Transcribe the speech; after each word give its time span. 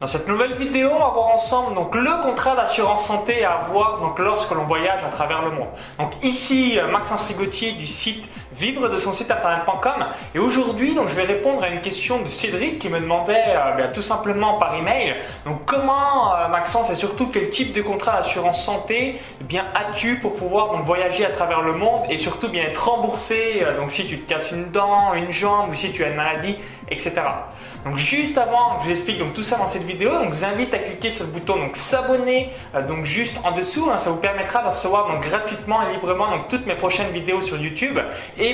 Dans 0.00 0.06
cette 0.06 0.28
nouvelle 0.28 0.54
vidéo, 0.54 0.88
on 0.94 0.98
va 0.98 1.10
voir 1.10 1.26
ensemble 1.28 1.74
le 1.92 2.22
contrat 2.22 2.56
d'assurance 2.56 3.04
santé 3.04 3.44
à 3.44 3.50
avoir 3.50 4.00
lorsque 4.18 4.50
l'on 4.50 4.64
voyage 4.64 5.04
à 5.04 5.10
travers 5.10 5.42
le 5.42 5.50
monde. 5.50 5.68
Donc 5.98 6.12
ici 6.22 6.78
euh, 6.78 6.90
Maxence 6.90 7.24
Rigotier 7.24 7.72
du 7.72 7.86
site 7.86 8.24
vivre 8.52 8.88
de 8.88 8.98
son 8.98 9.12
site 9.12 9.30
internet.com 9.30 10.06
et 10.34 10.38
aujourd'hui 10.38 10.94
donc 10.94 11.08
je 11.08 11.14
vais 11.14 11.24
répondre 11.24 11.62
à 11.62 11.68
une 11.68 11.80
question 11.80 12.20
de 12.22 12.28
Cédric 12.28 12.78
qui 12.78 12.88
me 12.88 13.00
demandait 13.00 13.44
euh, 13.48 13.86
tout 13.94 14.02
simplement 14.02 14.54
par 14.54 14.74
email 14.74 15.16
donc 15.46 15.64
comment 15.64 16.34
euh, 16.34 16.48
Maxence 16.48 16.90
et 16.90 16.96
surtout 16.96 17.28
quel 17.28 17.50
type 17.50 17.72
de 17.72 17.82
contrat 17.82 18.18
d'assurance 18.18 18.64
santé 18.64 19.20
eh 19.40 19.44
bien 19.44 19.64
as-tu 19.74 20.16
pour 20.16 20.36
pouvoir 20.36 20.72
donc 20.72 20.82
voyager 20.82 21.24
à 21.24 21.30
travers 21.30 21.62
le 21.62 21.72
monde 21.72 22.02
et 22.10 22.16
surtout 22.16 22.48
bien 22.48 22.64
être 22.64 22.88
remboursé 22.88 23.64
donc 23.78 23.92
si 23.92 24.06
tu 24.06 24.18
te 24.18 24.28
casses 24.28 24.50
une 24.52 24.70
dent, 24.70 25.14
une 25.14 25.30
jambe 25.30 25.70
ou 25.70 25.74
si 25.74 25.92
tu 25.92 26.04
as 26.04 26.08
une 26.08 26.16
maladie 26.16 26.56
etc. 26.90 27.12
Donc 27.84 27.96
juste 27.96 28.36
avant 28.36 28.76
que 28.76 28.82
je 28.82 28.86
vous 28.86 28.90
explique 28.90 29.18
donc 29.18 29.32
tout 29.32 29.42
ça 29.42 29.56
dans 29.56 29.66
cette 29.66 29.84
vidéo, 29.84 30.10
donc 30.10 30.34
je 30.34 30.38
vous 30.38 30.44
invite 30.44 30.74
à 30.74 30.78
cliquer 30.78 31.08
sur 31.08 31.24
le 31.24 31.30
bouton 31.30 31.56
donc 31.56 31.76
s'abonner 31.76 32.50
euh, 32.74 32.86
donc 32.86 33.04
juste 33.04 33.38
en 33.44 33.52
dessous, 33.52 33.88
hein. 33.90 33.96
ça 33.96 34.10
vous 34.10 34.18
permettra 34.18 34.62
de 34.62 34.68
recevoir 34.68 35.08
donc 35.08 35.22
gratuitement 35.22 35.80
et 35.88 35.92
librement 35.92 36.30
donc 36.30 36.48
toutes 36.48 36.66
mes 36.66 36.74
prochaines 36.74 37.10
vidéos 37.10 37.40
sur 37.40 37.56
YouTube 37.56 37.98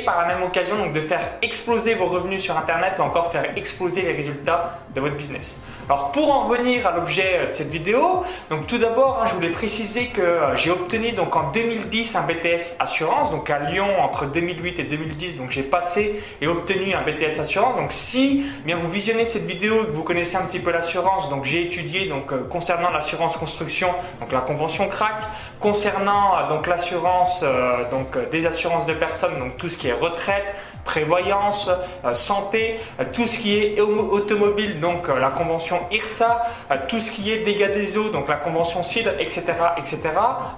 par 0.04 0.20
la 0.20 0.34
même 0.34 0.42
occasion 0.42 0.76
donc 0.76 0.92
de 0.92 1.00
faire 1.00 1.20
exploser 1.42 1.94
vos 1.94 2.06
revenus 2.06 2.42
sur 2.42 2.56
internet 2.56 2.94
ou 2.98 3.02
encore 3.02 3.32
faire 3.32 3.56
exploser 3.56 4.02
les 4.02 4.12
résultats 4.12 4.80
de 4.94 5.00
votre 5.00 5.16
business. 5.16 5.56
Alors 5.88 6.10
pour 6.10 6.32
en 6.32 6.48
revenir 6.48 6.84
à 6.84 6.96
l'objet 6.96 7.34
euh, 7.36 7.46
de 7.46 7.52
cette 7.52 7.70
vidéo, 7.70 8.24
donc 8.50 8.66
tout 8.66 8.78
d'abord 8.78 9.20
hein, 9.22 9.26
je 9.26 9.34
voulais 9.34 9.50
préciser 9.50 10.06
que 10.06 10.20
euh, 10.20 10.56
j'ai 10.56 10.72
obtenu 10.72 11.12
donc 11.12 11.36
en 11.36 11.52
2010 11.52 12.16
un 12.16 12.22
BTS 12.22 12.74
assurance 12.80 13.30
donc 13.30 13.48
à 13.50 13.60
Lyon 13.60 13.86
entre 14.00 14.26
2008 14.26 14.80
et 14.80 14.82
2010 14.82 15.36
donc 15.38 15.52
j'ai 15.52 15.62
passé 15.62 16.20
et 16.40 16.48
obtenu 16.48 16.92
un 16.92 17.02
BTS 17.02 17.38
assurance 17.38 17.76
donc 17.76 17.92
si 17.92 18.46
bien 18.64 18.76
vous 18.76 18.90
visionnez 18.90 19.24
cette 19.24 19.46
vidéo 19.46 19.84
et 19.84 19.86
que 19.86 19.92
vous 19.92 20.02
connaissez 20.02 20.36
un 20.36 20.42
petit 20.42 20.58
peu 20.58 20.72
l'assurance, 20.72 21.30
donc 21.30 21.44
j'ai 21.44 21.62
étudié 21.62 22.08
donc 22.08 22.32
euh, 22.32 22.44
concernant 22.50 22.90
l'assurance 22.90 23.36
construction, 23.36 23.90
donc 24.18 24.32
la 24.32 24.40
convention 24.40 24.88
CRAC, 24.88 25.22
concernant 25.60 26.48
donc 26.48 26.66
l'assurance 26.66 27.44
donc 27.90 28.18
des 28.30 28.46
assurances 28.46 28.86
de 28.86 28.92
personnes, 28.92 29.38
donc 29.38 29.56
tout 29.56 29.68
qui 29.76 29.88
est 29.88 29.92
retraite, 29.92 30.54
prévoyance, 30.86 31.70
santé, 32.14 32.80
tout 33.12 33.26
ce 33.26 33.38
qui 33.38 33.58
est 33.58 33.80
automobile, 33.80 34.80
donc 34.80 35.08
la 35.08 35.30
convention 35.30 35.80
IRSA, 35.90 36.44
tout 36.88 37.00
ce 37.00 37.10
qui 37.10 37.32
est 37.32 37.40
dégâts 37.40 37.72
des 37.72 37.98
eaux, 37.98 38.08
donc 38.08 38.28
la 38.28 38.36
convention 38.36 38.82
CIDRE, 38.82 39.12
etc., 39.18 39.42
etc. 39.76 39.98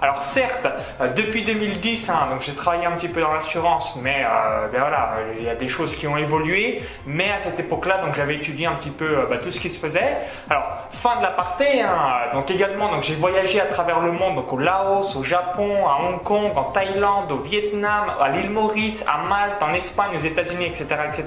Alors 0.01 0.23
certes, 0.23 0.67
depuis 1.15 1.43
2010, 1.43 2.09
hein, 2.09 2.27
donc 2.31 2.41
j'ai 2.41 2.53
travaillé 2.53 2.85
un 2.85 2.91
petit 2.91 3.09
peu 3.09 3.21
dans 3.21 3.33
l'assurance, 3.33 3.97
mais 4.01 4.23
ben 4.71 4.79
voilà, 4.79 5.15
il 5.37 5.43
y 5.43 5.49
a 5.49 5.55
des 5.55 5.67
choses 5.67 5.95
qui 5.95 6.07
ont 6.07 6.17
évolué, 6.17 6.81
mais 7.05 7.31
à 7.31 7.39
cette 7.39 7.59
époque-là, 7.59 7.97
donc 7.97 8.15
j'avais 8.15 8.35
étudié 8.35 8.67
un 8.67 8.73
petit 8.73 8.89
peu 8.89 9.05
euh, 9.05 9.25
bah, 9.29 9.37
tout 9.37 9.51
ce 9.51 9.59
qui 9.59 9.69
se 9.69 9.79
faisait. 9.79 10.17
Alors, 10.49 10.67
fin 10.91 11.17
de 11.17 11.21
l'aparté, 11.21 11.81
hein, 11.81 12.29
donc 12.33 12.51
également, 12.51 12.91
donc 12.91 13.03
j'ai 13.03 13.15
voyagé 13.15 13.59
à 13.59 13.65
travers 13.65 13.99
le 13.99 14.11
monde, 14.11 14.35
donc 14.35 14.51
au 14.51 14.57
Laos, 14.57 15.15
au 15.15 15.23
Japon, 15.23 15.87
à 15.87 16.01
Hong 16.03 16.21
Kong, 16.21 16.51
en 16.55 16.65
Thaïlande, 16.65 17.31
au 17.31 17.37
Vietnam, 17.37 18.13
à 18.19 18.29
l'île 18.29 18.49
Maurice, 18.49 19.05
à 19.07 19.23
Malte, 19.27 19.61
en 19.61 19.73
Espagne, 19.73 20.11
aux 20.19 20.25
États-Unis, 20.25 20.65
etc., 20.65 20.85
etc. 21.07 21.25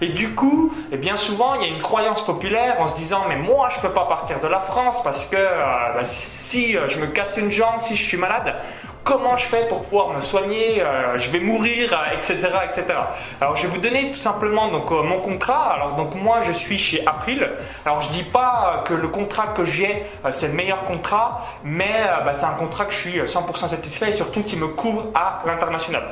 Et 0.00 0.08
du 0.08 0.34
coup, 0.34 0.72
et 0.90 0.94
eh 0.94 0.96
bien 0.96 1.16
souvent, 1.16 1.54
il 1.54 1.62
y 1.62 1.64
a 1.64 1.74
une 1.74 1.82
croyance 1.82 2.24
populaire 2.24 2.80
en 2.80 2.86
se 2.86 2.96
disant, 2.96 3.24
mais 3.28 3.36
moi, 3.36 3.68
je 3.74 3.80
peux 3.80 3.92
pas 3.92 4.04
partir 4.04 4.40
de 4.40 4.48
la 4.48 4.60
France 4.60 5.02
parce 5.02 5.24
que 5.26 5.36
euh, 5.36 5.92
bah, 5.94 6.04
si 6.04 6.76
euh, 6.76 6.88
je 6.88 6.98
me 6.98 7.06
casse 7.06 7.36
une 7.36 7.50
jambe, 7.50 7.80
si 7.80 7.96
je 7.96 8.02
suis 8.02 8.16
malade, 8.16 8.56
comment 9.04 9.36
je 9.36 9.44
fais 9.44 9.66
pour 9.68 9.84
pouvoir 9.84 10.10
me 10.10 10.20
soigner, 10.20 10.82
euh, 10.82 11.18
je 11.18 11.30
vais 11.30 11.40
mourir, 11.40 11.98
etc., 12.12 12.36
etc. 12.64 12.84
Alors 13.40 13.56
je 13.56 13.66
vais 13.66 13.74
vous 13.74 13.80
donner 13.80 14.10
tout 14.10 14.18
simplement 14.18 14.68
donc 14.68 14.90
mon 14.90 15.18
contrat. 15.18 15.72
Alors 15.74 15.94
donc 15.94 16.14
moi 16.14 16.40
je 16.42 16.52
suis 16.52 16.78
chez 16.78 17.06
April. 17.06 17.48
Alors 17.84 18.02
je 18.02 18.10
dis 18.10 18.24
pas 18.24 18.82
que 18.84 18.94
le 18.94 19.08
contrat 19.08 19.48
que 19.48 19.64
j'ai 19.64 20.04
c'est 20.30 20.48
le 20.48 20.54
meilleur 20.54 20.84
contrat, 20.84 21.46
mais 21.62 22.08
bah, 22.24 22.34
c'est 22.34 22.46
un 22.46 22.54
contrat 22.54 22.84
que 22.86 22.92
je 22.92 22.98
suis 22.98 23.20
100% 23.20 23.68
satisfait 23.68 24.08
et 24.08 24.12
surtout 24.12 24.42
qui 24.42 24.56
me 24.56 24.68
couvre 24.68 25.06
à 25.14 25.42
l'international. 25.46 26.02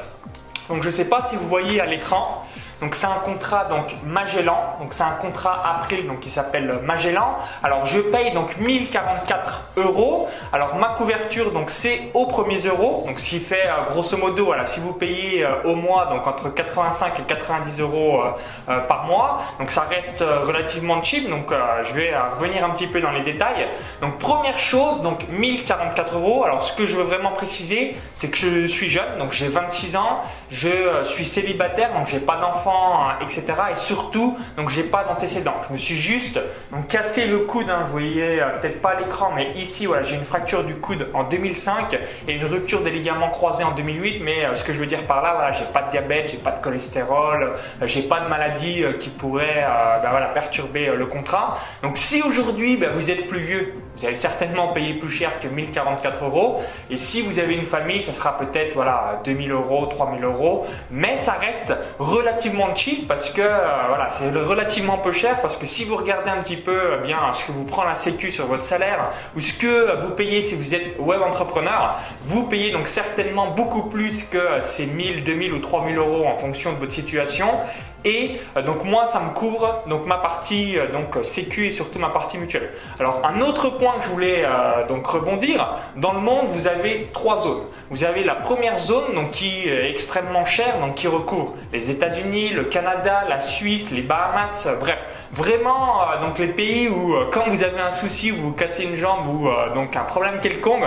Donc 0.69 0.83
je 0.83 0.89
ne 0.89 0.93
sais 0.93 1.05
pas 1.05 1.21
si 1.23 1.37
vous 1.37 1.49
voyez 1.49 1.81
à 1.81 1.87
l'écran. 1.87 2.47
Donc 2.85 2.97
c'est 2.97 3.07
un 3.07 3.21
contrat 3.25 3.65
donc 3.65 3.95
Magellan, 4.05 4.61
donc 4.79 4.93
c'est 4.93 5.05
un 5.05 5.17
contrat 5.19 5.81
April 5.81 6.07
donc 6.07 6.21
qui 6.21 6.29
s'appelle 6.29 6.81
Magellan. 6.83 7.39
Alors 7.63 7.87
je 7.87 7.99
paye 7.99 8.33
donc 8.33 8.59
1044 8.59 9.71
euros. 9.79 10.29
Alors 10.53 10.77
ma 10.77 10.89
couverture 10.89 11.51
donc 11.51 11.71
c'est 11.71 12.11
au 12.13 12.27
premier 12.27 12.59
euro, 12.67 13.05
donc 13.07 13.21
ce 13.21 13.31
qui 13.31 13.41
fait 13.41 13.69
euh, 13.69 13.85
grosso 13.91 14.19
modo 14.19 14.45
voilà 14.45 14.67
si 14.67 14.81
vous 14.81 14.93
payez 14.93 15.47
euh, 15.47 15.63
au 15.65 15.77
mois 15.77 16.05
donc 16.11 16.27
entre 16.27 16.53
85 16.53 17.21
et 17.21 17.23
90 17.23 17.81
euros 17.81 18.21
euh, 18.69 18.81
par 18.81 19.05
mois, 19.05 19.41
donc 19.59 19.71
ça 19.71 19.87
reste 19.89 20.21
relativement 20.21 21.03
cheap. 21.03 21.31
Donc 21.31 21.55
je 21.85 21.95
vais 21.95 22.13
revenir 22.39 22.67
un 22.67 22.71
petit 22.71 22.87
peu 22.87 23.01
dans 23.01 23.13
les 23.13 23.23
détails. 23.23 23.67
Donc 24.03 24.19
première 24.19 24.59
chose 24.59 25.01
donc 25.01 25.27
1044 25.31 26.17
euros. 26.17 26.45
Alors 26.45 26.63
ce 26.63 26.77
que 26.77 26.85
je 26.85 26.97
veux 26.97 27.05
vraiment 27.05 27.33
préciser 27.33 27.97
c'est 28.13 28.29
que 28.29 28.37
je 28.37 28.67
suis 28.67 28.91
jeune 28.91 29.17
donc 29.19 29.33
j'ai 29.33 29.49
26 29.49 29.97
ans, 29.97 30.21
je 30.51 31.03
suis 31.05 31.25
célibataire 31.25 31.95
donc 31.95 32.09
j'ai 32.09 32.21
pas 32.21 32.37
d'enfant 32.37 32.74
Etc. 33.23 33.45
Et 33.71 33.75
surtout, 33.75 34.37
donc 34.57 34.71
j'ai 34.71 34.83
pas 34.83 35.05
d'antécédents. 35.05 35.55
Je 35.69 35.73
me 35.73 35.79
suis 35.79 35.97
juste 35.97 36.39
donc, 36.71 36.89
cassé 36.89 37.27
le 37.27 37.41
coude, 37.41 37.71
hein, 37.71 37.83
vous 37.85 37.93
voyez 37.93 38.41
euh, 38.41 38.59
peut-être 38.59 38.81
pas 38.81 38.91
à 38.91 39.01
l'écran, 39.01 39.33
mais 39.35 39.53
ici 39.57 39.87
voilà, 39.87 40.03
j'ai 40.03 40.17
une 40.17 40.25
fracture 40.25 40.65
du 40.65 40.75
coude 40.75 41.09
en 41.15 41.25
2005 41.25 41.99
et 42.29 42.33
une 42.33 42.45
rupture 42.45 42.83
des 42.83 42.91
ligaments 42.91 43.31
croisés 43.31 43.65
en 43.65 43.73
2008. 43.73 44.21
Mais 44.23 44.45
euh, 44.45 44.55
ce 44.55 44.65
que 44.65 44.73
je 44.73 44.79
veux 44.79 44.87
dire 44.87 45.03
par 45.03 45.23
là, 45.23 45.35
voilà, 45.35 45.53
j'ai 45.53 45.65
pas 45.65 45.83
de 45.83 45.91
diabète, 45.91 46.31
j'ai 46.31 46.39
pas 46.39 46.53
de 46.53 46.63
cholestérol, 46.63 47.53
euh, 47.83 47.87
j'ai 47.87 48.03
pas 48.03 48.21
de 48.21 48.29
maladie 48.29 48.85
qui 48.99 49.11
pourrait 49.11 49.67
ben, 50.03 50.11
perturber 50.33 50.93
le 50.97 51.07
contrat. 51.07 51.59
Donc 51.83 51.97
si 51.97 52.23
aujourd'hui 52.23 52.77
ben, 52.77 52.91
vous 52.91 53.11
êtes 53.11 53.29
plus 53.29 53.41
vieux, 53.41 53.75
vous 53.97 54.07
allez 54.07 54.17
certainement 54.17 54.69
payer 54.69 54.95
plus 54.95 55.09
cher 55.09 55.39
que 55.41 55.47
1044 55.47 56.25
euros. 56.25 56.61
Et 56.91 56.97
si 56.97 57.23
vous 57.23 57.39
avez 57.39 57.55
une 57.55 57.67
famille, 57.67 58.01
ça 58.01 58.13
sera 58.13 58.37
peut-être 58.39 58.75
voilà 58.75 59.21
2000 59.25 59.53
euros, 59.53 59.87
3000 59.87 60.25
euros. 60.25 60.67
Mais 60.91 61.17
ça 61.17 61.33
reste 61.33 61.75
relativement 61.99 62.54
cheap 62.75 63.07
parce 63.09 63.31
que 63.31 63.41
euh, 63.41 63.59
voilà, 63.89 64.09
c'est 64.09 64.31
relativement 64.31 64.99
peu 64.99 65.13
cher 65.13 65.41
parce 65.41 65.57
que 65.57 65.67
si 65.67 65.85
vous 65.85 65.97
regardez 65.97 66.31
un 66.31 66.43
petit 66.43 66.57
peu 66.57 66.95
euh, 66.95 66.97
bien 66.99 67.33
ce 67.33 67.47
que 67.47 67.53
vous 67.53 67.65
prend 67.65 67.85
la 67.85 67.95
Sécu 67.95 68.31
sur 68.31 68.47
votre 68.47 68.63
salaire 68.63 69.11
ou 69.37 69.41
ce 69.41 69.59
que 69.59 70.03
vous 70.03 70.11
payez 70.11 70.43
si 70.43 70.55
vous 70.55 70.75
êtes 70.75 70.97
web 70.99 71.23
entrepreneur, 71.23 71.99
vous 72.25 72.45
payez 72.49 72.73
donc 72.73 72.89
certainement 72.89 73.51
beaucoup 73.51 73.89
plus 73.89 74.25
que 74.25 74.61
ces 74.61 74.87
1000, 74.87 75.25
2000 75.25 75.53
ou 75.53 75.59
3000 75.59 75.97
euros 75.99 76.27
en 76.27 76.37
fonction 76.37 76.73
de 76.73 76.79
votre 76.79 76.93
situation. 76.93 77.49
Et 78.05 78.41
euh, 78.57 78.63
donc 78.63 78.85
moi, 78.85 79.07
ça 79.07 79.21
me 79.21 79.31
couvre 79.31 79.83
donc 79.89 80.07
ma 80.07 80.19
partie 80.19 80.79
euh, 80.79 80.93
donc 80.93 81.25
sécu 81.25 81.67
et 81.67 81.71
surtout 81.71 81.99
ma 81.99 82.11
partie 82.11 82.39
mutuelle. 82.39 82.71
Alors 83.01 83.23
un 83.25 83.41
autre 83.41 83.71
point 83.71 83.95
que 83.99 84.05
je 84.05 84.09
voulais 84.09 84.45
euh, 84.45 84.87
donc 84.87 85.07
rebondir, 85.07 85.79
dans 85.97 86.13
le 86.13 86.21
monde, 86.21 86.47
vous 86.49 86.67
avez 86.67 87.09
trois 87.13 87.39
zones. 87.39 87.63
Vous 87.91 88.05
avez 88.05 88.23
la 88.23 88.35
première 88.35 88.79
zone 88.79 89.15
donc 89.15 89.31
qui 89.31 89.69
est 89.69 89.91
extrêmement 89.91 90.45
chère, 90.45 90.81
donc 90.81 90.95
qui 90.95 91.09
recouvre 91.09 91.55
les 91.73 91.91
États-Unis, 91.91 92.51
le 92.51 92.65
Canada, 92.65 93.23
la 93.29 93.39
Suisse, 93.39 93.91
les 93.91 94.03
Bahamas, 94.03 94.69
bref, 94.81 94.99
vraiment 95.33 96.01
donc 96.21 96.39
les 96.39 96.49
pays 96.49 96.89
où 96.89 97.15
quand 97.31 97.45
vous 97.49 97.63
avez 97.63 97.81
un 97.81 97.91
souci, 97.91 98.31
vous 98.31 98.49
vous 98.49 98.53
cassez 98.53 98.85
une 98.85 98.95
jambe 98.95 99.27
ou 99.27 99.49
donc 99.75 99.97
un 99.97 100.05
problème 100.05 100.41
quelconque, 100.41 100.85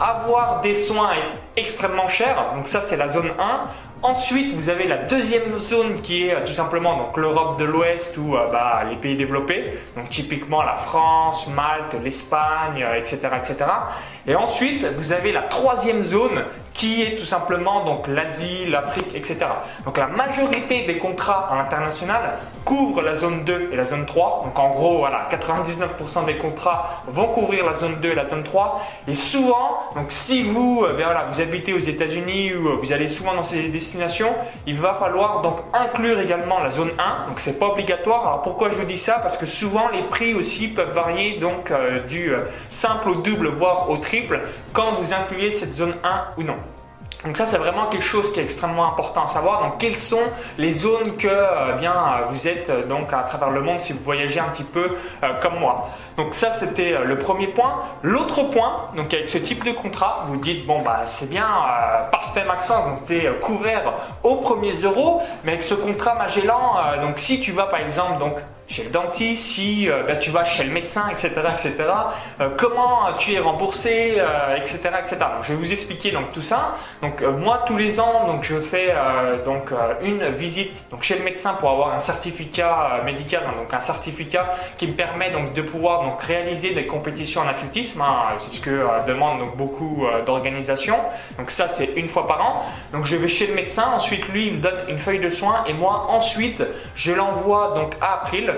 avoir 0.00 0.60
des 0.60 0.74
soins 0.74 1.10
est 1.12 1.60
extrêmement 1.60 2.08
cher. 2.08 2.52
Donc 2.54 2.66
ça 2.66 2.80
c'est 2.80 2.96
la 2.96 3.08
zone 3.08 3.30
1. 3.38 3.68
Ensuite, 4.02 4.54
vous 4.54 4.70
avez 4.70 4.86
la 4.86 4.98
deuxième 4.98 5.58
zone 5.58 6.00
qui 6.02 6.28
est 6.28 6.34
euh, 6.34 6.44
tout 6.46 6.52
simplement 6.52 7.08
l'Europe 7.16 7.58
de 7.58 7.64
l'Ouest 7.64 8.16
ou 8.16 8.36
euh, 8.36 8.48
bah, 8.52 8.84
les 8.88 8.94
pays 8.94 9.16
développés, 9.16 9.72
donc 9.96 10.08
typiquement 10.08 10.62
la 10.62 10.76
France, 10.76 11.48
Malte, 11.48 11.96
l'Espagne, 12.04 12.86
etc., 12.96 13.18
euh, 13.24 13.36
etc. 13.38 13.56
Et 14.28 14.36
ensuite, 14.36 14.84
vous 14.96 15.12
avez 15.12 15.32
la 15.32 15.42
troisième 15.42 16.04
zone 16.04 16.44
qui 16.74 17.02
est 17.02 17.16
tout 17.16 17.24
simplement 17.24 17.84
donc 17.84 18.06
l'Asie, 18.06 18.66
l'Afrique, 18.66 19.14
etc. 19.14 19.38
Donc 19.84 19.98
la 19.98 20.06
majorité 20.06 20.86
des 20.86 20.98
contrats 20.98 21.48
à 21.50 21.56
l'international 21.56 22.38
couvrent 22.64 23.02
la 23.02 23.14
zone 23.14 23.44
2 23.44 23.70
et 23.72 23.76
la 23.76 23.84
zone 23.84 24.06
3. 24.06 24.42
Donc 24.44 24.58
en 24.58 24.70
gros, 24.70 24.98
voilà, 24.98 25.28
99% 25.30 26.26
des 26.26 26.36
contrats 26.36 27.02
vont 27.08 27.28
couvrir 27.28 27.64
la 27.64 27.72
zone 27.72 27.96
2 28.00 28.10
et 28.10 28.14
la 28.14 28.24
zone 28.24 28.44
3. 28.44 28.82
Et 29.08 29.14
souvent, 29.14 29.80
donc 29.94 30.06
si 30.10 30.42
vous, 30.42 30.84
eh 30.88 31.02
voilà, 31.02 31.24
vous 31.30 31.40
habitez 31.40 31.72
aux 31.72 31.78
États-Unis 31.78 32.54
ou 32.54 32.78
vous 32.78 32.92
allez 32.92 33.08
souvent 33.08 33.34
dans 33.34 33.44
ces 33.44 33.68
destinations, 33.68 34.34
il 34.66 34.76
va 34.76 34.94
falloir 34.94 35.42
donc 35.42 35.56
inclure 35.72 36.20
également 36.20 36.60
la 36.60 36.70
zone 36.70 36.90
1. 36.98 37.28
Donc 37.28 37.40
c'est 37.40 37.58
pas 37.58 37.68
obligatoire. 37.68 38.26
Alors 38.26 38.42
pourquoi 38.42 38.70
je 38.70 38.74
vous 38.76 38.84
dis 38.84 38.98
ça? 38.98 39.14
Parce 39.14 39.36
que 39.36 39.46
souvent 39.46 39.88
les 39.88 40.02
prix 40.02 40.34
aussi 40.34 40.68
peuvent 40.68 40.92
varier 40.92 41.38
donc 41.38 41.70
euh, 41.70 42.04
du 42.06 42.32
euh, 42.32 42.44
simple 42.70 43.10
au 43.10 43.14
double 43.16 43.48
voire 43.48 43.90
au 43.90 43.96
triple 43.96 44.40
quand 44.72 44.92
vous 44.92 45.12
incluez 45.12 45.50
cette 45.50 45.72
zone 45.72 45.94
1 46.04 46.40
ou 46.40 46.42
non. 46.42 46.56
Donc 47.24 47.36
ça 47.36 47.46
c'est 47.46 47.58
vraiment 47.58 47.86
quelque 47.86 48.04
chose 48.04 48.32
qui 48.32 48.38
est 48.38 48.44
extrêmement 48.44 48.86
important 48.86 49.24
à 49.24 49.26
savoir. 49.26 49.62
Donc 49.62 49.78
quelles 49.78 49.96
sont 49.96 50.22
les 50.56 50.70
zones 50.70 51.16
que 51.16 51.26
euh, 51.26 51.72
bien 51.72 51.92
euh, 51.92 52.24
vous 52.30 52.46
êtes 52.46 52.70
euh, 52.70 52.86
donc 52.86 53.12
à 53.12 53.22
travers 53.22 53.50
le 53.50 53.60
monde 53.60 53.80
si 53.80 53.92
vous 53.92 53.98
voyagez 54.04 54.38
un 54.38 54.48
petit 54.50 54.62
peu 54.62 54.96
comme 55.42 55.58
moi. 55.58 55.88
Donc 56.16 56.34
ça 56.34 56.52
c'était 56.52 56.96
le 57.04 57.18
premier 57.18 57.48
point. 57.48 57.82
L'autre 58.02 58.44
point, 58.44 58.88
donc 58.96 59.12
avec 59.12 59.28
ce 59.28 59.38
type 59.38 59.64
de 59.64 59.72
contrat, 59.72 60.24
vous 60.28 60.36
dites 60.36 60.64
bon 60.64 60.80
bah 60.82 61.02
c'est 61.06 61.28
bien 61.28 61.46
parfait 62.12 62.44
Maxence, 62.44 62.86
donc 62.86 63.04
tu 63.06 63.16
es 63.16 63.28
couvert 63.40 63.92
aux 64.22 64.36
premiers 64.36 64.74
euros, 64.82 65.20
mais 65.44 65.52
avec 65.52 65.64
ce 65.64 65.74
contrat 65.74 66.14
Magellan, 66.14 66.76
donc 67.02 67.18
si 67.18 67.40
tu 67.40 67.52
vas 67.52 67.64
par 67.64 67.80
exemple 67.80 68.20
donc 68.20 68.36
chez 68.68 68.84
le 68.84 68.90
dentiste, 68.90 69.42
si 69.42 69.88
euh, 69.88 70.02
bah, 70.06 70.16
tu 70.16 70.30
vas 70.30 70.44
chez 70.44 70.64
le 70.64 70.70
médecin, 70.70 71.08
etc., 71.10 71.30
etc. 71.52 71.74
Euh, 72.40 72.50
comment 72.56 73.12
tu 73.18 73.32
es 73.32 73.38
remboursé, 73.38 74.18
etc., 74.56 74.80
etc. 75.00 75.16
Donc, 75.18 75.44
je 75.44 75.52
vais 75.52 75.58
vous 75.58 75.72
expliquer 75.72 76.10
donc 76.10 76.32
tout 76.32 76.42
ça. 76.42 76.76
Donc 77.02 77.22
moi 77.22 77.64
tous 77.66 77.76
les 77.76 78.00
ans 78.00 78.26
je 78.42 78.60
fais 78.60 78.94
donc 79.44 79.72
une 80.02 80.28
visite 80.28 80.84
donc 80.90 81.02
chez 81.02 81.16
le 81.16 81.24
médecin 81.24 81.54
pour 81.54 81.70
avoir 81.70 81.94
un 81.94 81.98
certificat 81.98 83.00
médical, 83.04 83.42
hein, 83.46 83.54
donc 83.56 83.72
un 83.72 83.80
certificat 83.80 84.50
qui 84.76 84.86
me 84.86 84.92
permet 84.92 85.30
donc 85.30 85.52
de 85.52 85.62
pouvoir 85.62 86.02
donc 86.02 86.20
réaliser 86.22 86.74
des 86.74 86.86
compétitions 86.86 87.42
en 87.42 87.48
athlétisme. 87.48 88.00
Hein. 88.00 88.34
c'est 88.36 88.50
ce 88.50 88.60
que 88.60 88.84
demande 89.06 89.38
donc 89.38 89.56
beaucoup 89.56 90.06
d'organisations. 90.26 90.98
Donc 91.38 91.50
ça 91.50 91.68
c'est 91.68 91.92
une 91.96 92.08
fois 92.08 92.26
par 92.26 92.40
an. 92.40 92.62
Donc 92.92 93.06
je 93.06 93.16
vais 93.16 93.28
chez 93.28 93.46
le 93.46 93.54
médecin. 93.54 93.90
Ensuite 93.94 94.28
lui 94.28 94.48
il 94.48 94.54
me 94.54 94.60
donne 94.60 94.80
une 94.88 94.98
feuille 94.98 95.20
de 95.20 95.30
soins 95.30 95.64
et 95.66 95.72
moi 95.72 96.06
ensuite 96.10 96.62
je 96.94 97.12
l'envoie 97.12 97.74
donc 97.74 97.94
à 98.00 98.14
April 98.14 98.52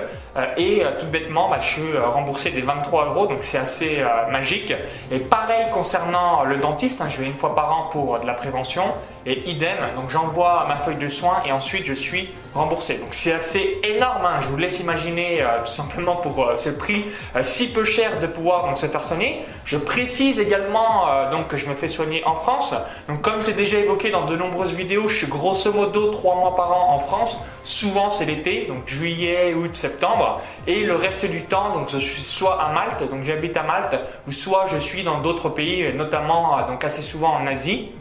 et 0.57 0.83
euh, 0.83 0.91
tout 0.99 1.07
bêtement, 1.07 1.49
bah, 1.49 1.59
je 1.61 1.67
suis 1.67 1.95
euh, 1.95 2.07
remboursé 2.07 2.51
des 2.51 2.61
23 2.61 3.07
euros, 3.07 3.27
donc 3.27 3.39
c'est 3.41 3.57
assez 3.57 4.03
magique. 4.31 4.73
Et 5.11 5.19
pareil 5.19 5.65
concernant 5.71 6.43
le 6.43 6.57
dentiste, 6.57 7.01
hein, 7.01 7.09
je 7.09 7.17
vais 7.21 7.27
une 7.27 7.33
fois 7.33 7.55
par 7.55 7.71
an 7.77 7.89
pour 7.91 8.19
de 8.19 8.25
la 8.25 8.33
prévention 8.33 8.83
et 9.25 9.49
idem, 9.49 9.77
donc 9.95 10.09
j'envoie 10.09 10.65
ma 10.67 10.77
feuille 10.77 10.95
de 10.95 11.09
soins 11.09 11.41
et 11.45 11.51
ensuite 11.51 11.85
je 11.85 11.93
suis 11.93 12.29
remboursé. 12.53 12.95
Donc 12.95 13.09
c'est 13.11 13.33
assez 13.33 13.79
énorme, 13.83 14.25
hein. 14.25 14.39
je 14.41 14.47
vous 14.47 14.57
laisse 14.57 14.79
imaginer 14.79 15.45
tout 15.65 15.71
simplement 15.71 16.17
pour 16.17 16.51
ce 16.55 16.69
prix 16.69 17.05
si 17.41 17.71
peu 17.71 17.85
cher 17.85 18.19
de 18.19 18.27
pouvoir 18.27 18.67
donc, 18.67 18.77
se 18.77 18.87
faire 18.87 19.03
soigner. 19.03 19.41
Je 19.65 19.77
précise 19.77 20.39
également 20.39 21.07
donc 21.31 21.47
que 21.47 21.57
je 21.57 21.67
me 21.67 21.75
fais 21.75 21.87
soigner 21.87 22.23
en 22.25 22.35
France. 22.35 22.75
Donc 23.07 23.21
comme 23.21 23.39
je 23.41 23.47
l'ai 23.47 23.53
déjà 23.53 23.77
évoqué 23.77 24.11
dans 24.11 24.25
de 24.25 24.35
nombreuses 24.35 24.73
vidéos, 24.73 25.07
je 25.07 25.17
suis 25.19 25.27
grosso 25.27 25.71
modo 25.71 26.09
3 26.09 26.35
mois 26.35 26.55
par 26.55 26.71
an 26.71 26.93
en 26.93 26.99
France. 26.99 27.39
Souvent 27.63 28.09
c'est 28.09 28.25
l'été, 28.25 28.65
donc 28.65 28.87
juillet, 28.87 29.53
août, 29.53 29.75
septembre. 29.75 30.41
Et 30.67 30.83
le 30.83 30.95
reste 30.95 31.25
du 31.25 31.43
temps, 31.43 31.71
donc 31.71 31.89
je 31.89 31.99
suis 31.99 32.23
soit 32.23 32.61
à 32.61 32.71
Malte, 32.73 33.09
donc 33.09 33.23
j'habite 33.23 33.55
à 33.57 33.63
Malte, 33.63 33.95
ou 34.27 34.31
soit 34.31 34.65
je 34.67 34.77
suis 34.77 35.03
dans 35.03 35.19
d'autres 35.19 35.49
pays, 35.49 35.93
notamment 35.93 36.57
donc 36.67 36.83
assez 36.83 37.01
souvent 37.01 37.33
en 37.33 37.47
Asie. 37.47 37.91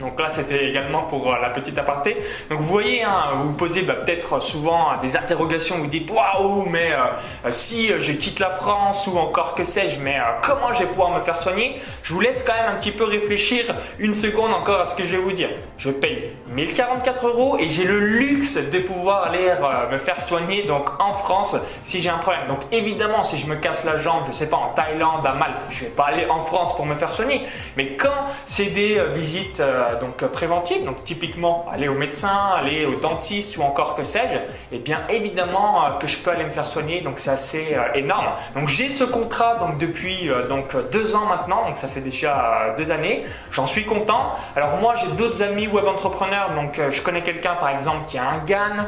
Donc 0.00 0.20
là, 0.20 0.28
c'était 0.30 0.68
également 0.68 1.04
pour 1.04 1.32
euh, 1.32 1.38
la 1.40 1.50
petite 1.50 1.78
aparté. 1.78 2.18
Donc 2.50 2.60
vous 2.60 2.68
voyez, 2.68 3.02
hein, 3.02 3.30
vous 3.34 3.48
vous 3.48 3.54
posez 3.54 3.82
bah, 3.82 3.94
peut-être 3.94 4.42
souvent 4.42 4.96
des 5.00 5.16
interrogations, 5.16 5.78
vous 5.78 5.86
dites 5.86 6.10
waouh, 6.10 6.66
mais 6.68 6.92
euh, 6.92 6.98
euh, 7.46 7.50
si 7.50 7.88
je 7.98 8.12
quitte 8.12 8.38
la 8.38 8.50
France 8.50 9.06
ou 9.06 9.16
encore 9.16 9.54
que 9.54 9.64
sais-je, 9.64 9.98
mais 10.00 10.18
comment 10.42 10.72
je 10.74 10.80
vais 10.80 10.86
pouvoir 10.86 11.10
me 11.10 11.20
faire 11.20 11.38
soigner? 11.38 11.80
Je 12.02 12.12
vous 12.12 12.20
laisse 12.20 12.42
quand 12.42 12.52
même 12.52 12.74
un 12.74 12.76
petit 12.76 12.90
peu 12.90 13.04
réfléchir 13.04 13.74
une 13.98 14.12
seconde 14.12 14.52
encore 14.52 14.80
à 14.80 14.84
ce 14.84 14.94
que 14.94 15.02
je 15.02 15.16
vais 15.16 15.22
vous 15.22 15.32
dire. 15.32 15.48
Je 15.78 15.90
paye 15.90 16.30
1044 16.48 17.28
euros 17.28 17.56
et 17.58 17.70
j'ai 17.70 17.84
le 17.84 17.98
luxe 17.98 18.56
de 18.56 18.78
pouvoir 18.80 19.24
aller 19.24 19.52
me 19.90 19.98
faire 19.98 20.20
soigner 20.22 20.64
donc 20.64 20.88
en 21.00 21.14
France 21.14 21.56
si 21.82 22.00
j'ai 22.00 22.10
un 22.10 22.18
problème. 22.18 22.48
Donc 22.48 22.60
évidemment, 22.70 23.22
si 23.22 23.38
je 23.38 23.46
me 23.46 23.56
casse 23.56 23.84
la 23.84 23.96
jambe, 23.96 24.24
je 24.26 24.32
sais 24.32 24.48
pas 24.48 24.56
en 24.56 24.72
Thaïlande, 24.74 25.26
à 25.26 25.34
Malte, 25.34 25.54
je 25.70 25.84
vais 25.84 25.90
pas 25.90 26.04
aller 26.04 26.26
en 26.28 26.44
France 26.44 26.76
pour 26.76 26.86
me 26.86 26.94
faire 26.94 27.12
soigner. 27.12 27.42
Mais 27.76 27.96
quand 27.96 28.24
c'est 28.44 28.66
des 28.66 29.02
visites 29.14 29.62
euh, 29.86 30.00
donc 30.00 30.22
euh, 30.22 30.28
préventive, 30.28 30.84
donc 30.84 31.04
typiquement 31.04 31.66
aller 31.72 31.88
au 31.88 31.94
médecin, 31.94 32.54
aller 32.56 32.86
au 32.86 32.96
dentiste 32.96 33.56
ou 33.56 33.62
encore 33.62 33.94
que 33.94 34.04
sais-je, 34.04 34.36
et 34.36 34.40
eh 34.72 34.78
bien 34.78 35.02
évidemment 35.08 35.84
euh, 35.84 35.90
que 35.98 36.06
je 36.06 36.18
peux 36.18 36.30
aller 36.30 36.44
me 36.44 36.50
faire 36.50 36.66
soigner, 36.66 37.00
donc 37.00 37.18
c'est 37.18 37.30
assez 37.30 37.76
énorme. 37.94 38.26
Donc 38.54 38.68
j'ai 38.68 38.88
ce 38.88 39.04
contrat 39.04 39.56
donc 39.56 39.78
depuis 39.78 40.30
donc 40.48 40.74
deux 40.90 41.16
ans 41.16 41.26
maintenant, 41.26 41.64
donc 41.64 41.76
ça 41.76 41.88
fait 41.88 42.00
déjà 42.00 42.74
deux 42.76 42.90
années. 42.90 43.24
J'en 43.50 43.66
suis 43.66 43.84
content. 43.84 44.34
Alors 44.54 44.76
moi 44.76 44.94
j'ai 44.96 45.08
d'autres 45.16 45.42
amis 45.42 45.66
web 45.66 45.86
entrepreneurs, 45.86 46.50
donc 46.54 46.80
je 46.90 47.02
connais 47.02 47.22
quelqu'un 47.22 47.54
par 47.54 47.70
exemple 47.70 48.06
qui 48.06 48.18
a 48.18 48.28
un 48.28 48.38
GAN, 48.44 48.86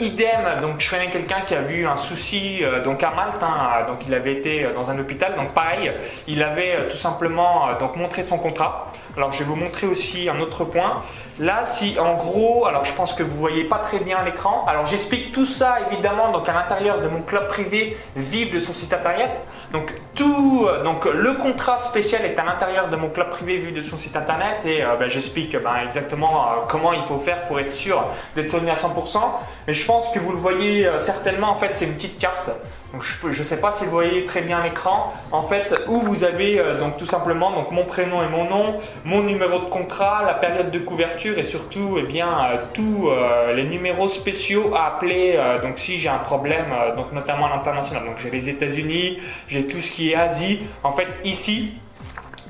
idem, 0.00 0.60
donc 0.60 0.80
je 0.80 0.90
connais 0.90 1.08
quelqu'un 1.08 1.40
qui 1.46 1.54
a 1.54 1.60
vu 1.60 1.86
un 1.86 1.96
souci 1.96 2.62
donc 2.84 3.02
à 3.02 3.10
Malte, 3.10 3.42
hein, 3.42 3.84
donc 3.86 3.98
il 4.06 4.14
avait 4.14 4.32
été 4.32 4.68
dans 4.74 4.90
un 4.90 4.98
hôpital, 4.98 5.34
donc 5.36 5.52
pareil, 5.52 5.92
il 6.26 6.42
avait 6.42 6.88
tout 6.88 6.96
simplement 6.96 7.68
donc 7.78 7.96
montré 7.96 8.22
son 8.22 8.38
contrat. 8.38 8.92
Alors 9.18 9.32
je 9.32 9.40
vais 9.40 9.46
vous 9.46 9.56
montrer 9.56 9.88
aussi 9.88 10.28
un 10.28 10.38
autre 10.38 10.64
point. 10.64 11.02
Là, 11.40 11.64
si 11.64 11.98
en 11.98 12.14
gros, 12.14 12.66
alors 12.66 12.84
je 12.84 12.94
pense 12.94 13.14
que 13.14 13.24
vous 13.24 13.36
voyez 13.36 13.64
pas 13.64 13.78
très 13.78 13.98
bien 13.98 14.22
l'écran. 14.22 14.64
Alors 14.68 14.86
j'explique 14.86 15.32
tout 15.32 15.44
ça 15.44 15.78
évidemment 15.90 16.30
donc 16.30 16.48
à 16.48 16.52
l'intérieur 16.52 17.00
de 17.00 17.08
mon 17.08 17.22
club 17.22 17.48
privé 17.48 17.96
Vive 18.14 18.54
de 18.54 18.60
son 18.60 18.72
site 18.72 18.92
internet. 18.92 19.30
Donc 19.72 19.92
tout, 20.14 20.68
euh, 20.68 20.84
donc 20.84 21.04
le 21.04 21.34
contrat 21.34 21.78
spécial 21.78 22.24
est 22.24 22.38
à 22.38 22.44
l'intérieur 22.44 22.90
de 22.90 22.94
mon 22.94 23.08
club 23.08 23.30
privé 23.30 23.56
Vive 23.56 23.74
de 23.74 23.80
son 23.80 23.98
site 23.98 24.14
internet 24.14 24.64
et 24.64 24.84
euh, 24.84 24.94
ben, 24.94 25.08
j'explique 25.08 25.56
ben, 25.60 25.78
exactement 25.84 26.44
euh, 26.44 26.54
comment 26.68 26.92
il 26.92 27.02
faut 27.02 27.18
faire 27.18 27.48
pour 27.48 27.58
être 27.58 27.72
sûr 27.72 28.00
d'être 28.36 28.50
fourni 28.50 28.70
à 28.70 28.76
100%. 28.76 29.18
Mais 29.66 29.72
je 29.72 29.84
pense 29.84 30.12
que 30.12 30.20
vous 30.20 30.30
le 30.30 30.38
voyez 30.38 30.88
certainement. 30.98 31.48
En 31.48 31.56
fait, 31.56 31.70
c'est 31.72 31.86
une 31.86 31.94
petite 31.94 32.18
carte. 32.18 32.50
Donc 32.92 33.02
je 33.02 33.26
ne 33.26 33.44
sais 33.44 33.60
pas 33.60 33.70
si 33.70 33.84
vous 33.84 33.90
voyez 33.90 34.24
très 34.24 34.40
bien 34.40 34.60
l'écran. 34.60 35.12
En 35.30 35.42
fait, 35.42 35.74
où 35.88 36.00
vous 36.00 36.24
avez 36.24 36.62
donc 36.80 36.96
tout 36.96 37.06
simplement 37.06 37.50
donc 37.50 37.70
mon 37.70 37.84
prénom 37.84 38.22
et 38.22 38.28
mon 38.28 38.48
nom, 38.48 38.78
mon 39.04 39.22
numéro 39.22 39.58
de 39.58 39.64
contrat, 39.66 40.22
la 40.26 40.34
période 40.34 40.70
de 40.70 40.78
couverture 40.78 41.38
et 41.38 41.42
surtout 41.42 41.96
eh 41.98 42.02
bien 42.02 42.28
euh, 42.28 42.56
tous 42.72 43.08
euh, 43.08 43.52
les 43.52 43.64
numéros 43.64 44.08
spéciaux 44.08 44.72
à 44.74 44.86
appeler 44.86 45.34
euh, 45.36 45.60
donc 45.62 45.78
si 45.78 45.98
j'ai 45.98 46.08
un 46.08 46.18
problème 46.18 46.66
donc 46.96 47.12
notamment 47.12 47.46
à 47.46 47.50
l'international. 47.50 48.06
Donc 48.06 48.16
j'ai 48.18 48.30
les 48.30 48.48
États-Unis, 48.48 49.18
j'ai 49.48 49.64
tout 49.66 49.80
ce 49.80 49.92
qui 49.92 50.12
est 50.12 50.14
Asie. 50.14 50.60
En 50.82 50.92
fait, 50.92 51.08
ici, 51.24 51.72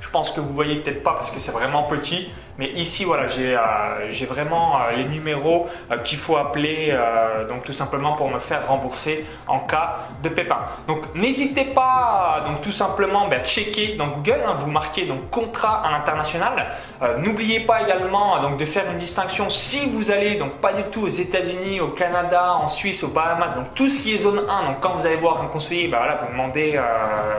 je 0.00 0.08
pense 0.10 0.32
que 0.32 0.40
vous 0.40 0.54
voyez 0.54 0.76
peut-être 0.76 1.02
pas 1.02 1.14
parce 1.14 1.30
que 1.30 1.38
c'est 1.38 1.52
vraiment 1.52 1.84
petit, 1.84 2.30
mais 2.58 2.72
ici, 2.72 3.04
voilà, 3.04 3.28
j'ai 3.28 3.56
euh, 3.56 4.26
vraiment 4.28 4.78
euh, 4.78 4.96
les 4.96 5.04
numéros 5.04 5.68
euh, 5.92 5.98
qu'il 5.98 6.18
faut 6.18 6.36
appeler, 6.36 6.92
donc 7.48 7.62
tout 7.62 7.72
simplement 7.72 8.14
pour 8.14 8.28
me 8.28 8.40
faire 8.40 8.66
rembourser 8.66 9.24
en 9.46 9.60
cas 9.60 9.98
de 10.24 10.28
pépin. 10.28 10.58
Donc 10.88 11.14
n'hésitez 11.14 11.66
pas, 11.66 12.42
donc 12.48 12.60
tout 12.60 12.72
simplement, 12.72 13.28
ben, 13.28 13.44
checker 13.44 13.94
dans 13.94 14.08
Google, 14.08 14.40
hein, 14.44 14.54
vous 14.56 14.70
marquez 14.70 15.04
donc 15.04 15.30
contrat 15.30 15.86
à 15.86 15.92
l'international. 15.92 16.66
N'oubliez 17.18 17.60
pas 17.60 17.82
également 17.82 18.40
donc 18.40 18.56
de 18.56 18.64
faire 18.64 18.90
une 18.90 18.98
distinction 18.98 19.48
si 19.50 19.88
vous 19.90 20.10
allez 20.10 20.34
donc 20.34 20.54
pas 20.54 20.72
du 20.72 20.82
tout 20.84 21.02
aux 21.02 21.08
États-Unis, 21.08 21.80
au 21.80 21.88
Canada, 21.88 22.54
en 22.54 22.66
Suisse, 22.66 23.04
aux 23.04 23.08
Bahamas, 23.08 23.54
donc 23.54 23.72
tout 23.76 23.88
ce 23.88 24.02
qui 24.02 24.14
est 24.14 24.18
zone 24.18 24.42
1. 24.48 24.64
Donc 24.64 24.80
quand 24.80 24.94
vous 24.94 25.06
allez 25.06 25.16
voir 25.16 25.40
un 25.40 25.46
conseiller, 25.46 25.86
ben, 25.86 25.98
voilà, 25.98 26.16
vous 26.16 26.32
demandez 26.32 26.72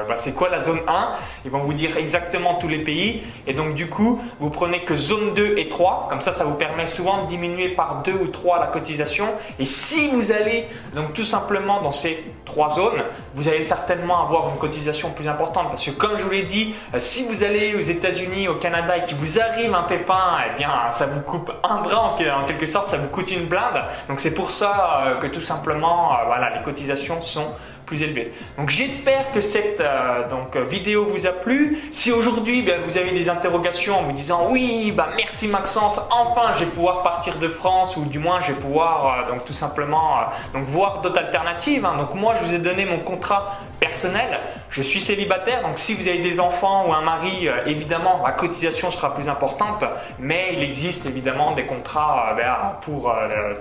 ben, 0.08 0.16
c'est 0.16 0.34
quoi 0.34 0.48
la 0.50 0.62
zone 0.62 0.82
1, 0.88 1.12
ils 1.44 1.52
vont 1.52 1.64
vous 1.64 1.74
dire 1.74 1.98
exactement 1.98 2.56
tous 2.56 2.70
les 2.70 2.80
pays. 2.80 3.22
Et 3.48 3.54
donc 3.54 3.74
du 3.74 3.90
coup, 3.90 4.22
vous 4.40 4.50
prenez 4.50 4.86
que 4.86 4.96
zone 5.10 5.34
2 5.34 5.56
et 5.58 5.70
3. 5.70 6.08
Comme 6.10 6.22
ça, 6.22 6.34
ça 6.34 6.44
vous 6.44 6.54
permet 6.54 6.86
souvent 6.86 7.24
de 7.24 7.30
diminuer 7.30 7.70
par 7.70 8.04
2 8.04 8.14
ou 8.14 8.28
3 8.28 8.60
la 8.60 8.68
cotisation. 8.68 9.26
Et 9.58 9.66
si 9.66 10.08
vous 10.10 10.32
allez 10.32 10.68
donc 10.94 11.14
tout 11.14 11.24
simplement 11.24 11.82
dans 11.82 11.92
ces 11.92 12.24
trois 12.46 12.70
zones, 12.70 13.04
vous 13.34 13.48
allez 13.48 13.64
certainement 13.64 14.22
avoir 14.22 14.50
une 14.50 14.58
cotisation 14.58 15.10
plus 15.12 15.28
importante. 15.28 15.70
Parce 15.70 15.84
que 15.84 15.92
comme 15.92 16.18
je 16.18 16.24
vous 16.24 16.30
l'ai 16.30 16.44
dit, 16.44 16.76
euh, 16.94 17.00
si 17.00 17.26
vous 17.28 17.44
allez 17.44 17.76
aux 17.76 17.80
États-Unis, 17.80 18.48
au 18.48 18.56
Canada 18.56 18.98
et 18.98 19.04
qu'il 19.04 19.18
vous 19.18 19.40
arrive 19.40 19.74
un 19.74 19.84
pépin, 19.84 20.38
eh 20.48 20.58
bien 20.58 20.72
ça 20.92 21.08
vous 21.08 21.22
coupe 21.22 21.52
un 21.64 21.82
bras 21.82 22.16
en 22.16 22.46
quelque 22.46 22.68
sorte, 22.68 22.90
ça 22.90 22.98
vous 22.98 23.08
coûte 23.08 23.32
une 23.32 23.46
blinde. 23.46 23.84
Donc 24.08 24.20
c'est 24.20 24.34
pour 24.34 24.52
ça 24.52 25.04
euh, 25.06 25.16
que 25.16 25.28
tout 25.28 25.42
simplement, 25.42 26.14
euh, 26.14 26.26
voilà, 26.28 26.56
les 26.56 26.62
cotisations 26.62 27.22
sont 27.22 27.48
plus. 27.90 28.32
Donc 28.58 28.70
j'espère 28.70 29.32
que 29.32 29.42
cette 29.42 29.80
euh, 29.80 30.28
donc, 30.30 30.56
vidéo 30.56 31.06
vous 31.06 31.26
a 31.26 31.32
plu. 31.32 31.80
Si 31.92 32.12
aujourd'hui 32.12 32.62
ben, 32.62 32.82
vous 32.86 32.98
avez 32.98 33.12
des 33.12 33.30
interrogations 33.30 34.00
en 34.00 34.04
vous 34.04 34.12
disant 34.12 34.48
oui, 34.50 34.94
bah, 34.96 35.10
merci 35.16 35.48
Maxence, 35.48 36.02
enfin 36.12 36.54
je 36.54 36.66
vais 36.66 36.72
pouvoir 36.72 37.04
partir 37.04 37.38
de 37.38 37.48
France 37.48 37.98
ou 37.98 38.06
du 38.06 38.20
moins 38.20 38.40
je 38.42 38.54
vais 38.54 38.60
pouvoir 38.60 39.26
euh, 39.26 39.32
donc, 39.32 39.46
tout 39.46 39.54
simplement 39.54 40.18
euh, 40.18 40.22
donc, 40.54 40.64
voir 40.66 41.02
d'autres 41.02 41.20
alternatives. 41.20 41.86
Hein. 41.86 41.96
Donc 41.98 42.14
moi 42.14 42.36
je 42.40 42.46
vous 42.46 42.54
ai 42.54 42.60
donné 42.60 42.86
mon 42.86 43.00
contrat 43.00 43.60
personnel. 43.80 44.40
Je 44.70 44.82
suis 44.82 45.02
célibataire, 45.02 45.62
donc 45.64 45.80
si 45.80 45.94
vous 45.94 46.08
avez 46.08 46.20
des 46.20 46.40
enfants 46.40 46.88
ou 46.88 46.94
un 46.94 47.02
mari, 47.02 47.48
évidemment 47.66 48.22
la 48.24 48.34
cotisation 48.34 48.92
sera 48.92 49.16
plus 49.16 49.28
importante, 49.28 49.84
mais 50.20 50.50
il 50.54 50.64
existe 50.64 51.06
évidemment 51.06 51.54
des 51.54 51.64
contrats 51.66 52.34
ben, 52.36 52.76
pour 52.82 53.14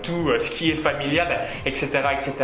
tout 0.02 0.30
ce 0.38 0.50
qui 0.50 0.70
est 0.70 0.74
familial, 0.74 1.40
etc. 1.64 1.88
etc. 2.12 2.34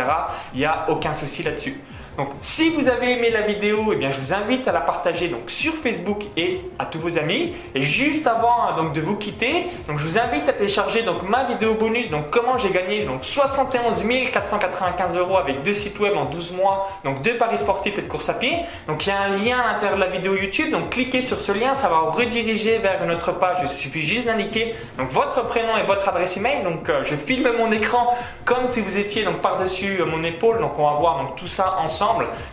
Il 0.53 0.59
n'y 0.59 0.65
a 0.65 0.85
aucun 0.89 1.13
souci 1.13 1.43
là-dessus. 1.43 1.79
Donc 2.17 2.29
si 2.39 2.69
vous 2.69 2.87
avez 2.87 3.11
aimé 3.11 3.29
la 3.29 3.41
vidéo, 3.41 3.91
eh 3.91 3.95
bien, 3.95 4.09
je 4.11 4.19
vous 4.19 4.33
invite 4.33 4.67
à 4.67 4.71
la 4.71 4.81
partager 4.81 5.27
donc, 5.27 5.49
sur 5.49 5.73
Facebook 5.73 6.23
et 6.37 6.61
à 6.79 6.85
tous 6.85 6.99
vos 6.99 7.17
amis. 7.17 7.53
Et 7.73 7.81
juste 7.81 8.25
avant 8.27 8.63
hein, 8.63 8.75
donc, 8.77 8.93
de 8.93 9.01
vous 9.01 9.17
quitter, 9.17 9.67
donc, 9.87 9.99
je 9.99 10.05
vous 10.05 10.17
invite 10.17 10.47
à 10.47 10.53
télécharger 10.53 11.03
donc, 11.03 11.27
ma 11.27 11.43
vidéo 11.43 11.75
bonus, 11.75 12.09
donc 12.09 12.29
comment 12.29 12.57
j'ai 12.57 12.69
gagné 12.69 13.03
donc, 13.05 13.23
71 13.23 14.05
495 14.31 15.17
euros 15.17 15.37
avec 15.37 15.63
deux 15.63 15.73
sites 15.73 15.99
web 15.99 16.15
en 16.15 16.25
12 16.25 16.53
mois, 16.53 16.87
donc 17.03 17.21
deux 17.21 17.35
paris 17.37 17.57
sportifs 17.57 17.97
et 17.97 18.01
de 18.01 18.07
course 18.07 18.29
à 18.29 18.33
pied. 18.33 18.59
Donc 18.87 19.05
il 19.05 19.09
y 19.09 19.11
a 19.11 19.19
un 19.19 19.29
lien 19.29 19.59
à 19.59 19.73
l'intérieur 19.73 19.97
de 19.97 20.03
la 20.03 20.09
vidéo 20.09 20.35
YouTube, 20.35 20.71
donc 20.71 20.91
cliquez 20.91 21.21
sur 21.21 21.39
ce 21.39 21.51
lien, 21.51 21.73
ça 21.73 21.89
va 21.89 21.99
vous 22.01 22.11
rediriger 22.11 22.77
vers 22.77 23.03
une 23.03 23.11
autre 23.11 23.33
page. 23.33 23.57
Il 23.63 23.69
suffit 23.69 24.01
juste 24.01 24.27
d'indiquer 24.27 24.75
donc, 24.97 25.11
votre 25.11 25.47
prénom 25.47 25.75
et 25.77 25.85
votre 25.85 26.07
adresse 26.07 26.37
email. 26.37 26.63
Donc 26.63 26.89
euh, 26.89 27.03
je 27.03 27.15
filme 27.15 27.51
mon 27.57 27.71
écran 27.71 28.15
comme 28.45 28.67
si 28.67 28.81
vous 28.81 28.97
étiez 28.97 29.23
donc 29.23 29.37
par-dessus 29.37 29.99
euh, 29.99 30.05
mon 30.05 30.23
épaule, 30.23 30.59
donc 30.59 30.77
on 30.79 30.89
va 30.89 30.97
voir 30.97 31.17
donc, 31.17 31.35
tout 31.35 31.47
ça 31.47 31.77
ensemble. 31.79 32.04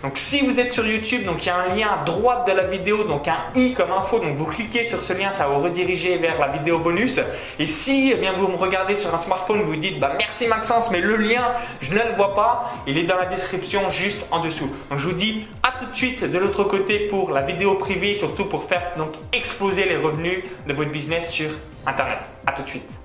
Donc 0.03 0.13
si 0.17 0.45
vous 0.45 0.59
êtes 0.59 0.73
sur 0.73 0.87
YouTube, 0.87 1.25
donc 1.25 1.45
il 1.45 1.47
y 1.47 1.51
a 1.51 1.57
un 1.57 1.75
lien 1.75 1.89
à 1.89 2.05
droite 2.05 2.47
de 2.47 2.53
la 2.53 2.65
vidéo, 2.65 3.05
donc 3.05 3.29
un 3.29 3.39
i 3.55 3.75
comme 3.75 3.93
info, 3.93 4.19
donc 4.19 4.37
vous 4.37 4.47
cliquez 4.47 4.85
sur 4.85 5.01
ce 5.01 5.13
lien, 5.13 5.31
ça 5.31 5.47
va 5.47 5.55
vous 5.55 5.65
rediriger 5.65 6.17
vers 6.19 6.39
la 6.39 6.49
vidéo 6.49 6.79
bonus. 6.79 7.21
Et 7.59 7.67
si 7.67 8.13
eh 8.13 8.17
bien 8.17 8.33
vous 8.33 8.49
me 8.49 8.57
regardez 8.57 8.95
sur 8.95 9.15
un 9.15 9.19
smartphone, 9.19 9.63
vous 9.63 9.77
dites 9.77 10.01
bah 10.01 10.13
merci 10.17 10.47
Maxence, 10.47 10.91
mais 10.91 11.01
le 11.01 11.17
lien 11.17 11.53
je 11.81 11.93
ne 11.93 11.99
le 11.99 12.15
vois 12.17 12.35
pas, 12.35 12.73
il 12.87 12.99
est 12.99 13.05
dans 13.05 13.17
la 13.17 13.27
description 13.27 13.89
juste 13.89 14.27
en 14.31 14.41
dessous. 14.41 14.71
Donc 14.91 14.99
je 14.99 15.09
vous 15.09 15.15
dis 15.15 15.47
à 15.63 15.73
tout 15.79 15.91
de 15.91 15.97
suite 15.97 16.31
de 16.31 16.39
l'autre 16.39 16.65
côté 16.65 17.01
pour 17.09 17.31
la 17.31 17.43
vidéo 17.43 17.75
privée, 17.75 18.15
surtout 18.15 18.45
pour 18.45 18.65
faire 18.65 18.93
donc 18.97 19.13
exploser 19.33 19.85
les 19.85 19.97
revenus 19.97 20.43
de 20.67 20.73
votre 20.73 20.91
business 20.91 21.31
sur 21.31 21.51
Internet. 21.87 22.19
À 22.47 22.53
tout 22.53 22.63
de 22.63 22.69
suite. 22.69 23.02